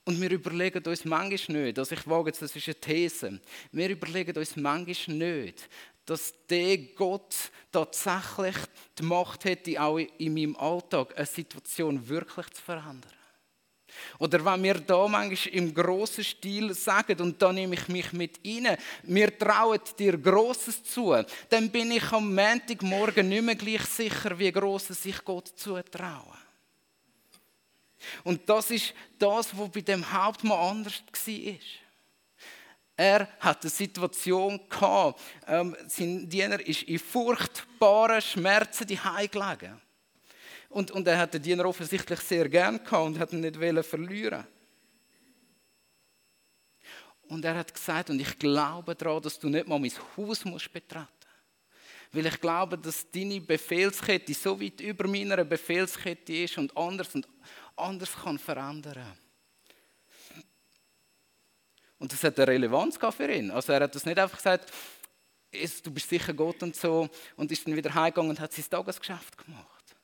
Und 0.03 0.20
wir 0.20 0.31
überlegen 0.31 0.84
uns 0.84 1.05
manchmal 1.05 1.62
nicht, 1.62 1.79
also 1.79 1.96
ich 1.96 2.08
wage 2.08 2.29
jetzt, 2.29 2.41
das 2.41 2.55
ist 2.55 2.67
eine 2.67 2.75
These, 2.75 3.39
wir 3.72 3.89
überlegen 3.89 4.36
uns 4.36 4.55
manchmal 4.55 5.17
nicht, 5.17 5.70
dass 6.05 6.34
der 6.50 6.77
Gott 6.77 7.36
tatsächlich 7.72 8.55
die 8.98 9.03
Macht 9.03 9.46
hätte, 9.46 9.81
auch 9.81 9.98
in 9.98 10.34
meinem 10.34 10.55
Alltag 10.58 11.13
eine 11.15 11.25
Situation 11.25 12.08
wirklich 12.08 12.50
zu 12.50 12.62
verändern. 12.62 13.12
Oder 14.20 14.43
wenn 14.46 14.63
wir 14.63 14.75
da 14.75 15.08
manchmal 15.08 15.53
im 15.53 15.74
grossen 15.74 16.24
Stil 16.24 16.74
sagen, 16.74 17.20
und 17.22 17.41
da 17.41 17.51
nehme 17.51 17.75
ich 17.75 17.88
mich 17.88 18.13
mit 18.13 18.39
rein, 18.46 18.77
wir 19.03 19.38
trauen 19.38 19.81
dir 19.98 20.17
Grosses 20.17 20.84
zu, 20.84 21.15
dann 21.50 21.70
bin 21.70 21.91
ich 21.91 22.12
am 22.12 22.34
Montagmorgen 22.34 23.27
nicht 23.27 23.43
mehr 23.43 23.55
gleich 23.55 23.84
sicher, 23.84 24.38
wie 24.38 24.51
Grosses 24.51 25.05
ich 25.05 25.24
Gott 25.24 25.48
zutraue. 25.55 26.38
Und 28.24 28.48
das 28.50 28.72
ist 28.72 28.93
das, 29.20 29.58
was 29.58 29.70
bei 29.70 29.81
dem 29.81 30.12
Hauptmann 30.12 30.77
anders 30.77 31.03
war. 31.25 31.55
Er 32.95 33.27
hat 33.39 33.62
eine 33.62 33.69
Situation 33.69 34.60
gehabt, 34.69 35.19
ähm, 35.48 35.75
sein 35.88 36.27
Diener 36.29 36.60
ist 36.60 36.83
in 36.83 37.00
furchtbaren 37.00 38.21
Schmerzen 38.21 38.86
die 38.86 39.00
gelegen. 39.31 39.81
Und, 40.69 40.91
und 40.91 41.07
er 41.07 41.17
hat 41.17 41.33
den 41.33 41.41
Diener 41.41 41.65
offensichtlich 41.65 42.19
sehr 42.21 42.48
gern 42.48 42.83
gehabt 42.83 43.05
und 43.05 43.19
hat 43.19 43.33
ihn 43.33 43.41
nicht 43.41 43.86
verlieren 43.86 44.45
Und 47.24 47.43
er 47.43 47.57
hat 47.57 47.74
gesagt, 47.74 48.10
und 48.10 48.21
ich 48.21 48.39
glaube 48.39 48.95
daran, 48.95 49.21
dass 49.21 49.39
du 49.39 49.50
nicht 49.50 49.67
mal 49.67 49.79
mein 49.79 49.91
Haus 50.15 50.45
musst 50.45 50.71
betreten 50.71 51.07
weil 52.12 52.25
ich 52.25 52.41
glaube, 52.41 52.77
dass 52.77 53.10
deine 53.10 53.39
Befehlskette 53.39 54.33
so 54.33 54.60
weit 54.60 54.81
über 54.81 55.07
meiner 55.07 55.43
Befehlskette 55.43 56.33
ist 56.33 56.57
und 56.57 56.75
anders 56.75 57.15
und 57.15 57.27
anders 57.75 58.13
kann 58.21 58.38
verändern. 58.38 59.17
Und 62.01 62.12
das 62.12 62.24
hat 62.24 62.39
eine 62.39 62.48
Relevanz 62.48 62.98
für 62.98 63.31
ihn. 63.31 63.51
Also 63.51 63.74
er 63.74 63.81
hat 63.81 63.93
das 63.93 64.08
nicht 64.08 64.17
einfach 64.17 64.38
gesagt, 64.38 64.74
du 65.84 65.91
bist 65.91 66.10
sicher 66.10 66.34
Gott 66.34 66.63
und 66.63 66.75
so, 66.75 67.08
und 67.36 67.51
ist 67.51 67.67
dann 67.67 67.75
wieder 67.75 67.93
heimgegangen 67.93 68.31
und 68.31 68.39
hat 68.39 68.51
sein 68.51 68.65
Tagesgeschäft 68.67 69.38
gemacht. 69.38 69.96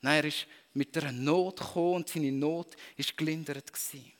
Nein, 0.00 0.18
er 0.18 0.24
ist 0.26 0.46
mit 0.74 0.96
einer 0.96 1.10
Not 1.10 1.58
gekommen 1.58 1.94
und 1.96 2.08
seine 2.08 2.30
Not 2.30 2.76
ist 2.96 3.16
gelindert 3.16 3.66
gewesen. 3.66 4.12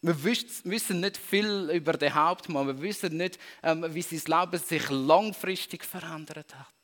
Wir 0.00 0.24
wissen 0.24 0.98
nicht 0.98 1.16
viel 1.16 1.70
über 1.72 1.92
den 1.92 2.12
Hauptmann, 2.12 2.66
wir 2.66 2.82
wissen 2.82 3.16
nicht, 3.16 3.38
ähm, 3.62 3.86
wie 3.94 4.02
sein 4.02 4.40
Leben 4.40 4.60
sich 4.60 4.90
langfristig 4.90 5.84
verändert 5.84 6.52
hat. 6.52 6.81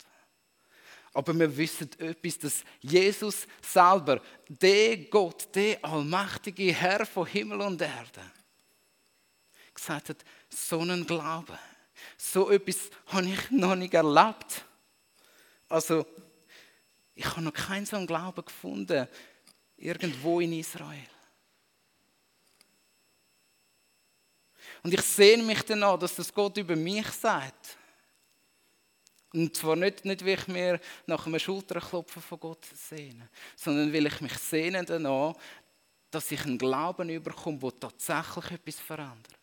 Aber 1.19 1.37
wir 1.37 1.57
wissen 1.57 1.91
etwas, 1.99 2.39
dass 2.39 2.65
Jesus 2.81 3.45
selber, 3.61 4.23
der 4.49 4.99
Gott, 4.99 5.53
der 5.53 5.85
allmächtige 5.85 6.73
Herr 6.73 7.05
von 7.05 7.27
Himmel 7.27 7.61
und 7.61 7.83
Erde, 7.83 8.21
gesagt 9.75 10.11
hat, 10.11 10.25
so 10.49 10.79
einen 10.79 11.05
Glauben, 11.05 11.59
so 12.17 12.49
etwas 12.53 12.91
habe 13.07 13.31
ich 13.31 13.51
noch 13.51 13.75
nicht 13.75 13.95
erlebt. 13.95 14.65
Also, 15.69 16.07
ich 17.17 17.27
habe 17.27 17.43
noch 17.43 17.53
keinen 17.53 17.85
so 17.85 17.97
einen 17.97 18.07
Glauben 18.07 18.45
gefunden, 18.45 19.09
irgendwo 19.77 20.39
in 20.39 20.53
Israel. 20.53 21.09
Und 24.85 24.95
ich 24.95 25.03
sehne 25.03 25.43
mich 25.43 25.63
danach, 25.63 25.99
dass 25.99 26.15
das 26.15 26.33
Gott 26.33 26.57
über 26.59 26.77
mich 26.77 27.09
sagt. 27.09 27.78
Und 29.35 29.55
zwar 29.55 29.77
nicht, 29.77 30.05
nicht, 30.05 30.25
weil 30.25 30.39
ich 30.39 30.49
mir 30.49 30.81
nach 31.07 31.27
einem 31.27 31.39
Schulterklopfen 31.39 32.23
von 32.23 32.41
Gott 32.41 32.65
sehne, 32.75 33.29
sondern 33.57 33.93
weil 33.93 34.07
ich 34.07 34.21
mich 34.21 34.35
sehne 34.39 34.85
danach, 34.85 35.35
dass 36.11 36.31
ich 36.33 36.45
einen 36.45 36.57
Glauben 36.57 37.11
überkomme, 37.11 37.59
der 37.59 37.79
tatsächlich 37.79 38.53
etwas 38.53 38.81
verändert. 38.81 39.35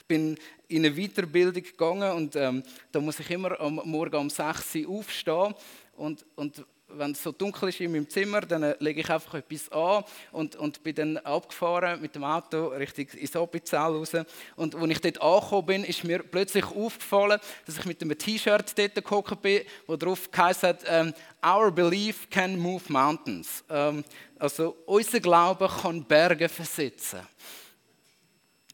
Ich 0.00 0.06
bin 0.06 0.38
in 0.68 0.86
eine 0.86 0.94
Weiterbildung 0.94 1.62
gegangen 1.62 2.12
und 2.12 2.36
ähm, 2.36 2.62
da 2.90 3.00
muss 3.00 3.20
ich 3.20 3.30
immer 3.30 3.60
am 3.60 3.74
Morgen 3.84 4.16
um 4.16 4.30
6 4.30 4.76
Uhr 4.76 5.00
aufstehen 5.00 5.54
und, 5.96 6.24
und 6.34 6.64
wenn 6.90 7.12
es 7.12 7.22
so 7.22 7.32
dunkel 7.32 7.68
ist 7.68 7.80
in 7.80 7.92
meinem 7.92 8.08
Zimmer, 8.08 8.40
dann 8.40 8.74
lege 8.78 9.00
ich 9.00 9.10
einfach 9.10 9.34
etwas 9.34 9.70
an 9.70 10.04
und, 10.32 10.56
und 10.56 10.82
bin 10.82 10.94
dann 10.94 11.16
abgefahren 11.18 12.00
mit 12.00 12.14
dem 12.14 12.24
Auto 12.24 12.68
Richtung 12.68 13.06
ins 13.08 13.36
Appenzell 13.36 13.78
raus. 13.78 14.12
Und 14.56 14.74
als 14.74 14.90
ich 14.90 15.00
dort 15.00 15.22
angekommen 15.22 15.66
bin, 15.66 15.84
ist 15.84 16.04
mir 16.04 16.20
plötzlich 16.20 16.64
aufgefallen, 16.64 17.40
dass 17.66 17.78
ich 17.78 17.84
mit 17.84 18.00
einem 18.02 18.16
T-Shirt 18.16 18.78
dort 18.78 18.94
gehockt 18.94 19.42
bin, 19.42 19.62
wo 19.86 19.96
drauf 19.96 20.30
geheißen 20.30 20.68
hat, 20.68 20.84
ähm, 20.86 21.14
«Our 21.44 21.70
belief 21.70 22.28
can 22.30 22.58
move 22.58 22.82
mountains». 22.88 23.64
Ähm, 23.68 24.04
also 24.38 24.76
unser 24.86 25.20
Glaube 25.20 25.68
kann 25.82 26.04
Berge 26.04 26.48
versetzen. 26.48 27.20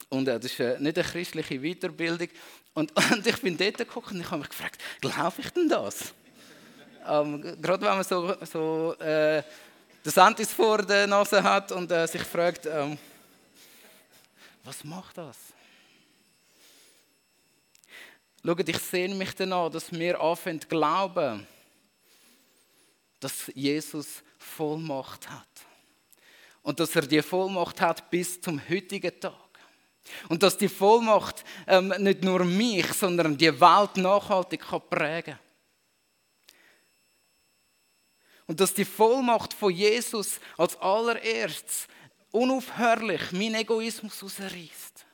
Und 0.08 0.28
äh, 0.28 0.38
das 0.38 0.52
ist 0.52 0.60
äh, 0.60 0.78
nicht 0.78 0.98
eine 0.98 1.06
christliche 1.06 1.60
Weiterbildung. 1.60 2.28
Und, 2.74 2.92
und 3.12 3.26
ich 3.26 3.40
bin 3.40 3.56
dort 3.56 3.78
geguckt 3.78 4.12
und 4.12 4.20
ich 4.20 4.30
habe 4.30 4.40
mich 4.40 4.48
gefragt, 4.48 4.80
glaube 5.00 5.34
ich 5.38 5.50
denn 5.50 5.68
das? 5.68 6.14
Ähm, 7.06 7.42
gerade 7.60 7.82
wenn 7.82 7.94
man 7.94 8.04
so, 8.04 8.34
so 8.44 8.94
äh, 8.98 9.42
das 10.02 10.16
Antis 10.16 10.52
vor 10.52 10.82
der 10.82 11.06
Nase 11.06 11.42
hat 11.42 11.72
und 11.72 11.90
äh, 11.90 12.06
sich 12.06 12.22
fragt, 12.22 12.66
ähm, 12.66 12.98
was 14.62 14.82
macht 14.84 15.18
das? 15.18 15.36
Schaut, 18.44 18.68
ich 18.68 18.78
sehe 18.78 19.14
mich 19.14 19.34
danach, 19.34 19.70
dass 19.70 19.92
wir 19.92 20.20
anfangen 20.20 20.60
zu 20.60 20.68
glauben, 20.68 21.46
dass 23.20 23.50
Jesus 23.54 24.22
Vollmacht 24.38 25.28
hat. 25.30 25.48
Und 26.62 26.80
dass 26.80 26.96
er 26.96 27.02
die 27.02 27.22
Vollmacht 27.22 27.80
hat 27.80 28.10
bis 28.10 28.40
zum 28.40 28.60
heutigen 28.68 29.18
Tag. 29.20 29.32
Und 30.28 30.42
dass 30.42 30.56
die 30.56 30.68
Vollmacht 30.68 31.44
ähm, 31.66 31.94
nicht 31.98 32.22
nur 32.22 32.44
mich, 32.44 32.86
sondern 32.92 33.36
die 33.36 33.58
Welt 33.60 33.96
nachhaltig 33.96 34.60
kann 34.60 34.82
prägen 34.88 35.38
Und 38.46 38.60
dass 38.60 38.74
die 38.74 38.84
Vollmacht 38.84 39.54
von 39.54 39.72
Jesus 39.72 40.38
als 40.56 40.76
allererstes 40.76 41.86
unaufhörlich 42.30 43.32
meinen 43.32 43.54
Egoismus 43.54 44.22
ausreißt. 44.22 45.06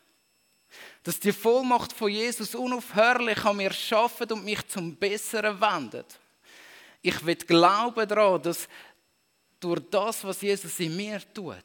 Dass 1.02 1.20
die 1.20 1.32
Vollmacht 1.32 1.92
von 1.92 2.10
Jesus 2.10 2.54
unaufhörlich 2.54 3.44
an 3.44 3.56
mir 3.56 3.72
schafft 3.72 4.32
und 4.32 4.44
mich 4.44 4.66
zum 4.68 4.96
Besseren 4.96 5.60
wendet. 5.60 6.18
Ich 7.02 7.25
will 7.25 7.37
glauben 7.37 8.08
daran, 8.08 8.42
dass 8.42 8.68
durch 9.60 9.80
das, 9.90 10.25
was 10.25 10.40
Jesus 10.40 10.80
in 10.80 10.96
mir 10.96 11.20
tut, 11.32 11.56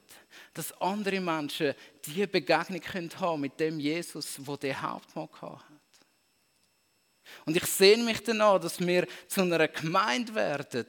dass 0.53 0.73
andere 0.81 1.19
Menschen 1.19 1.73
die 2.05 2.27
Begegnung 2.27 2.81
haben 2.81 3.09
können 3.09 3.41
mit 3.41 3.59
dem 3.59 3.79
Jesus, 3.79 4.35
wo 4.39 4.55
der 4.57 4.81
Hauptmann 4.81 5.29
hat. 5.41 5.74
Und 7.45 7.57
ich 7.57 7.65
sehe 7.65 7.97
mich 7.97 8.23
danach, 8.23 8.59
dass 8.59 8.79
wir 8.79 9.07
zu 9.27 9.41
einer 9.41 9.67
Gemeinde 9.67 10.33
werden, 10.35 10.85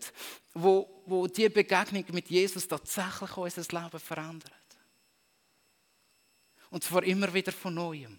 wo, 0.54 1.02
wo 1.06 1.26
die 1.26 1.48
Begegnung 1.48 2.04
mit 2.12 2.28
Jesus 2.28 2.68
tatsächlich 2.68 3.36
unser 3.36 3.62
Leben 3.62 3.98
verändert. 3.98 4.52
Und 6.70 6.84
zwar 6.84 7.02
immer 7.04 7.32
wieder 7.32 7.52
von 7.52 7.74
Neuem 7.74 8.18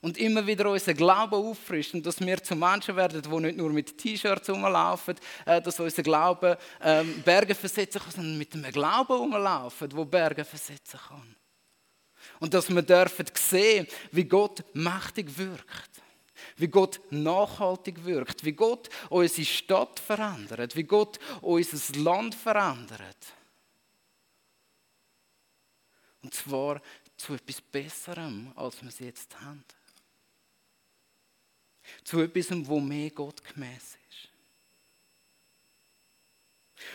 und 0.00 0.16
immer 0.18 0.46
wieder 0.46 0.70
unseren 0.70 0.96
Glauben 0.96 1.34
auffrischen, 1.34 2.02
dass 2.02 2.20
wir 2.20 2.42
zu 2.42 2.56
Menschen 2.56 2.96
werden, 2.96 3.22
die 3.22 3.28
nicht 3.28 3.56
nur 3.56 3.70
mit 3.70 3.96
T-Shirts 3.98 4.48
rumlaufen, 4.48 5.16
äh, 5.44 5.60
dass 5.60 5.78
unser 5.78 6.02
Glauben 6.02 6.56
ähm, 6.82 7.22
Berge 7.22 7.54
versetzen 7.54 8.00
kann, 8.00 8.12
sondern 8.12 8.38
mit 8.38 8.52
einem 8.54 8.72
Glauben 8.72 9.12
rumlaufen, 9.12 9.92
wo 9.92 10.04
Berge 10.04 10.44
versetzen 10.44 10.98
kann. 11.08 11.36
Und 12.38 12.54
dass 12.54 12.70
wir 12.70 12.82
dürfen 12.82 13.26
sehen, 13.34 13.86
wie 14.12 14.24
Gott 14.24 14.64
mächtig 14.72 15.36
wirkt, 15.36 15.90
wie 16.60 16.68
Gott 16.68 17.00
nachhaltig 17.10 18.04
wirkt, 18.04 18.44
wie 18.44 18.52
Gott 18.52 18.88
unsere 19.08 19.46
Stadt 19.46 19.98
verändert, 19.98 20.76
wie 20.76 20.84
Gott 20.84 21.18
unser 21.40 21.98
Land 21.98 22.34
verändert. 22.34 23.34
Und 26.22 26.34
zwar 26.34 26.82
zu 27.16 27.34
etwas 27.34 27.60
Besserem, 27.60 28.52
als 28.56 28.80
wir 28.82 28.88
es 28.88 28.98
jetzt 28.98 29.40
haben 29.40 29.64
zu 32.04 32.20
etwas, 32.20 32.48
wo 32.66 32.80
mehr 32.80 33.10
Gott 33.10 33.42
gemäß 33.44 33.96
ist. 34.08 34.28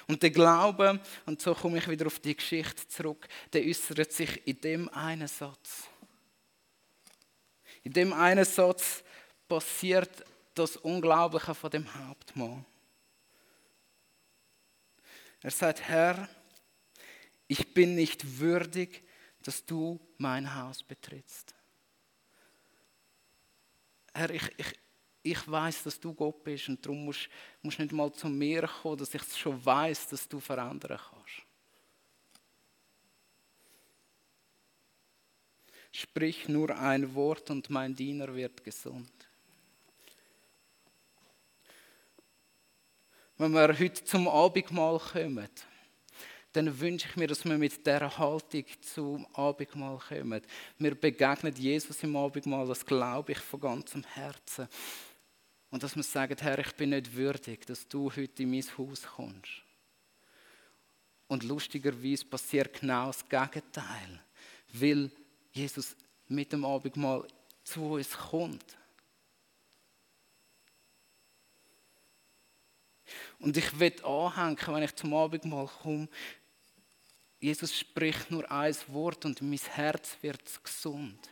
Und 0.07 0.23
der 0.23 0.31
Glaube, 0.31 0.99
und 1.25 1.41
so 1.41 1.53
komme 1.53 1.77
ich 1.77 1.87
wieder 1.87 2.07
auf 2.07 2.19
die 2.19 2.35
Geschichte 2.35 2.87
zurück, 2.87 3.27
der 3.53 3.63
äußert 3.63 4.11
sich 4.11 4.47
in 4.47 4.59
dem 4.61 4.89
einen 4.89 5.27
Satz. 5.27 5.87
In 7.83 7.93
dem 7.93 8.13
einen 8.13 8.45
Satz 8.45 9.03
passiert 9.47 10.23
das 10.53 10.77
Unglaubliche 10.77 11.53
von 11.53 11.69
dem 11.69 12.07
Hauptmann. 12.07 12.65
Er 15.41 15.51
sagt, 15.51 15.81
Herr, 15.81 16.27
ich 17.47 17.73
bin 17.73 17.95
nicht 17.95 18.39
würdig, 18.39 19.03
dass 19.43 19.63
du 19.65 19.99
mein 20.17 20.55
Haus 20.55 20.81
betrittst. 20.81 21.53
Herr, 24.13 24.29
ich, 24.31 24.49
ich, 24.57 24.79
ich 25.21 25.51
weiß, 25.51 25.83
dass 25.83 25.99
du 25.99 26.13
Gott 26.13 26.43
bist 26.43 26.69
und 26.69 26.83
darum 26.83 27.05
musst 27.05 27.29
du 27.61 27.67
nicht 27.67 27.91
mal 27.91 28.11
zu 28.11 28.27
mir 28.27 28.67
kommen, 28.67 28.97
dass 28.97 29.13
ich 29.13 29.23
schon 29.37 29.63
weiß, 29.63 30.07
dass 30.07 30.27
du 30.27 30.39
verändern 30.39 30.97
kannst. 30.97 31.43
Sprich 35.91 36.47
nur 36.49 36.77
ein 36.77 37.13
Wort 37.13 37.49
und 37.51 37.69
mein 37.69 37.95
Diener 37.95 38.33
wird 38.35 38.63
gesund. 38.63 39.11
Wenn 43.37 43.51
wir 43.51 43.77
heute 43.77 44.03
zum 44.05 44.29
Abendmahl 44.29 44.97
kommen, 44.97 45.49
dann 46.53 46.79
wünsche 46.79 47.09
ich 47.09 47.17
mir, 47.17 47.27
dass 47.27 47.43
wir 47.43 47.57
mit 47.57 47.85
dieser 47.85 48.17
Haltung 48.17 48.63
zum 48.79 49.27
Abendmahl 49.33 49.99
kommen. 50.07 50.41
Wir 50.79 50.95
begegnen 50.95 51.53
Jesus 51.53 52.01
im 52.03 52.15
Abendmahl, 52.15 52.65
das 52.65 52.85
glaube 52.85 53.33
ich 53.33 53.39
von 53.39 53.59
ganzem 53.59 54.05
Herzen. 54.05 54.69
Und 55.69 55.83
dass 55.83 55.97
wir 55.97 56.03
sagen, 56.03 56.37
Herr, 56.39 56.59
ich 56.59 56.71
bin 56.75 56.91
nicht 56.91 57.13
würdig, 57.13 57.65
dass 57.65 57.85
du 57.89 58.09
heute 58.09 58.43
in 58.43 58.51
mein 58.51 58.63
Haus 58.77 59.01
kommst. 59.03 59.51
Und 61.27 61.43
lustigerweise 61.43 62.23
passiert 62.23 62.79
genau 62.79 63.07
das 63.07 63.27
Gegenteil, 63.27 64.23
weil 64.71 65.11
Jesus 65.51 65.97
mit 66.29 66.53
dem 66.53 66.63
Abendmahl 66.63 67.27
zu 67.65 67.83
uns 67.83 68.11
kommt. 68.11 68.77
Und 73.39 73.57
ich 73.57 73.79
will 73.79 73.93
anhängen, 74.03 74.57
wenn 74.67 74.83
ich 74.83 74.95
zum 74.95 75.13
Abendmahl 75.13 75.67
komme, 75.81 76.07
Jesus 77.39 77.77
spricht 77.77 78.31
nur 78.31 78.49
ein 78.49 78.75
Wort 78.87 79.25
und 79.25 79.41
mein 79.41 79.59
Herz 79.59 80.17
wird 80.21 80.63
gesund. 80.63 81.29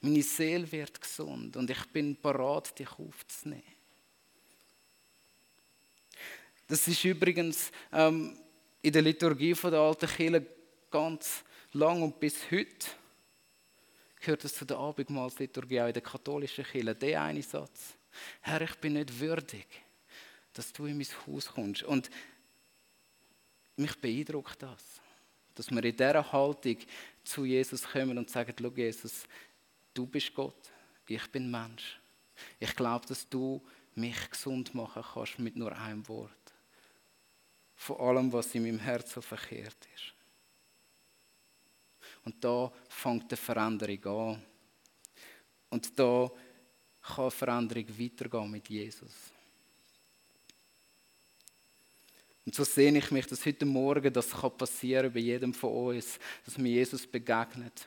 Meine 0.00 0.22
Seele 0.22 0.70
wird 0.70 1.00
gesund 1.00 1.56
und 1.56 1.70
ich 1.70 1.84
bin 1.86 2.20
bereit, 2.20 2.78
dich 2.78 2.90
aufzunehmen. 2.98 3.62
Das 6.66 6.86
ist 6.86 7.02
übrigens 7.04 7.70
ähm, 7.92 8.38
in 8.82 8.92
der 8.92 9.02
Liturgie 9.02 9.54
von 9.54 9.70
der 9.70 9.80
alten 9.80 10.08
Kirche 10.08 10.46
ganz 10.90 11.42
lang 11.72 12.02
und 12.02 12.20
bis 12.20 12.50
heute 12.50 12.86
gehört 14.20 14.44
es 14.44 14.54
zu 14.54 14.64
der 14.64 14.76
Abendmahlsliturgie, 14.76 15.80
auch 15.80 15.86
in 15.86 15.92
der 15.92 16.02
katholischen 16.02 16.64
Kirche, 16.64 16.94
der 16.94 17.22
eine 17.22 17.42
Satz. 17.42 17.94
Herr, 18.40 18.60
ich 18.60 18.74
bin 18.76 18.94
nicht 18.94 19.18
würdig, 19.18 19.66
dass 20.58 20.72
du 20.72 20.86
in 20.86 20.96
mein 20.98 21.06
Haus 21.24 21.46
kommst. 21.46 21.84
Und 21.84 22.10
mich 23.76 23.94
beeindruckt 24.00 24.60
das, 24.60 25.00
dass 25.54 25.70
wir 25.70 25.84
in 25.84 25.96
dieser 25.96 26.32
Haltung 26.32 26.76
zu 27.22 27.44
Jesus 27.44 27.84
kommen 27.84 28.18
und 28.18 28.28
sagen, 28.28 28.52
schau 28.60 28.70
Jesus, 28.70 29.22
du 29.94 30.04
bist 30.04 30.34
Gott, 30.34 30.72
ich 31.06 31.24
bin 31.30 31.48
Mensch. 31.48 32.00
Ich 32.58 32.74
glaube, 32.74 33.06
dass 33.06 33.28
du 33.28 33.64
mich 33.94 34.30
gesund 34.30 34.74
machen 34.74 35.04
kannst 35.14 35.38
mit 35.38 35.54
nur 35.54 35.70
einem 35.76 36.06
Wort 36.08 36.32
von 37.76 38.00
allem, 38.00 38.32
was 38.32 38.52
in 38.56 38.64
meinem 38.64 38.80
Herzen 38.80 39.14
so 39.14 39.20
verkehrt 39.20 39.86
ist. 39.94 40.12
Und 42.24 42.42
da 42.42 42.72
fängt 42.88 43.30
eine 43.30 43.36
Veränderung 43.36 44.32
an. 44.32 44.42
Und 45.70 45.96
da 45.96 46.28
kann 47.00 47.30
Veränderung 47.30 47.86
weitergehen 47.96 48.50
mit 48.50 48.68
Jesus. 48.68 49.37
Und 52.48 52.54
so 52.54 52.64
sehe 52.64 52.96
ich 52.96 53.10
mich, 53.10 53.26
dass 53.26 53.44
heute 53.44 53.66
Morgen 53.66 54.10
das 54.10 54.28
passieren 54.28 55.02
kann 55.02 55.12
bei 55.12 55.20
jedem 55.20 55.52
von 55.52 55.70
uns, 55.70 56.18
dass 56.46 56.56
mir 56.56 56.70
Jesus 56.70 57.06
begegnet 57.06 57.86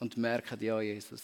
und 0.00 0.16
merkt, 0.16 0.60
ja, 0.60 0.80
Jesus, 0.80 1.22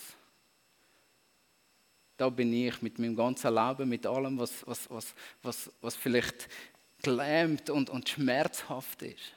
da 2.16 2.28
bin 2.28 2.52
ich 2.52 2.80
mit 2.80 2.96
meinem 3.00 3.16
ganzen 3.16 3.52
Leben, 3.52 3.88
mit 3.88 4.06
allem, 4.06 4.38
was, 4.38 4.64
was, 4.68 4.88
was, 4.88 5.14
was, 5.42 5.72
was 5.80 5.96
vielleicht 5.96 6.48
gelähmt 7.02 7.70
und, 7.70 7.90
und 7.90 8.08
schmerzhaft 8.08 9.02
ist. 9.02 9.32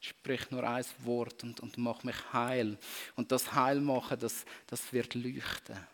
Sprich 0.00 0.50
nur 0.50 0.64
ein 0.68 0.84
Wort 1.04 1.44
und, 1.44 1.60
und 1.60 1.78
mach 1.78 2.02
mich 2.02 2.16
heil. 2.32 2.76
Und 3.14 3.30
das 3.30 3.54
Heilmachen, 3.54 4.18
das, 4.18 4.44
das 4.66 4.92
wird 4.92 5.14
leuchten. 5.14 5.86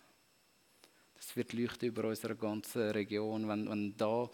Das 1.35 1.37
wird 1.37 1.53
leuchten 1.53 1.89
über 1.89 2.05
unsere 2.05 2.37
ganze 2.37 2.95
Region, 2.95 3.49
wenn, 3.49 3.69
wenn 3.69 3.97
da 3.97 4.31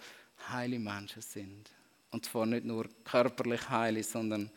heile 0.51 0.79
Menschen 0.79 1.23
sind. 1.23 1.71
Und 2.11 2.27
zwar 2.27 2.45
nicht 2.45 2.67
nur 2.67 2.91
körperlich 3.05 3.71
heile, 3.71 4.03
sondern 4.03 4.51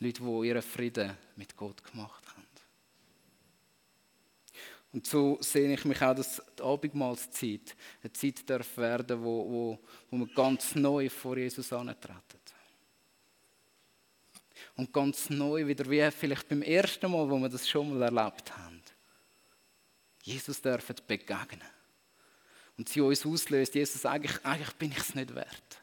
Leute, 0.00 0.20
die 0.20 0.48
ihren 0.48 0.62
Frieden 0.62 1.16
mit 1.36 1.56
Gott 1.56 1.84
gemacht 1.84 2.24
haben. 2.28 2.42
Und 4.92 5.06
so 5.06 5.38
sehe 5.40 5.72
ich 5.72 5.84
mich 5.84 6.02
auch, 6.02 6.16
dass 6.16 6.42
die 6.58 6.62
Abendmahlszeit 6.62 7.76
eine 8.02 8.12
Zeit 8.12 8.50
darf 8.50 8.76
werden, 8.76 9.22
wo, 9.22 9.48
wo, 9.48 9.78
wo 10.10 10.16
wir 10.18 10.34
ganz 10.34 10.74
neu 10.74 11.08
vor 11.08 11.36
Jesus 11.36 11.72
antreten. 11.72 12.40
und 14.76 14.92
ganz 14.92 15.30
neu 15.30 15.66
wieder, 15.66 15.88
wie 15.88 16.10
vielleicht 16.10 16.48
beim 16.48 16.62
ersten 16.62 17.10
Mal, 17.10 17.28
wo 17.30 17.38
wir 17.38 17.48
das 17.48 17.68
schon 17.68 17.96
mal 17.96 18.02
erlebt 18.02 18.56
haben, 18.56 18.71
Jesus 20.22 20.62
dürfen 20.62 20.96
begegnen. 21.06 21.68
Und 22.78 22.88
sie 22.88 23.00
uns 23.00 23.26
auslöst, 23.26 23.74
Jesus, 23.74 24.06
eigentlich, 24.06 24.44
eigentlich 24.44 24.72
bin 24.76 24.92
ich 24.92 24.98
es 24.98 25.14
nicht 25.14 25.34
wert. 25.34 25.82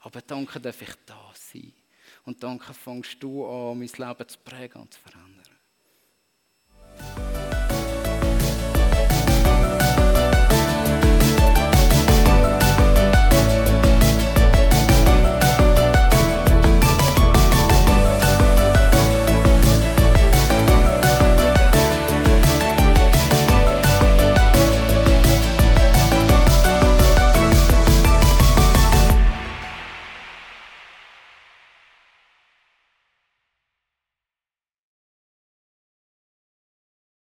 Aber 0.00 0.22
danke 0.22 0.60
darf 0.60 0.80
ich 0.80 0.94
da 1.06 1.32
sein. 1.34 1.72
Und 2.24 2.42
danke 2.42 2.72
fängst 2.72 3.22
du 3.22 3.46
an, 3.46 3.78
mein 3.78 3.88
Leben 3.88 4.28
zu 4.28 4.38
prägen 4.38 4.82
und 4.82 4.94
zu 4.94 5.00
verändern. 5.00 5.41